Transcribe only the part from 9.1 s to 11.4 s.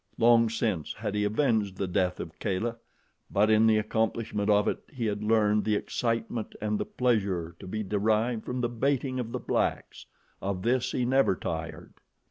of the blacks. Of this he never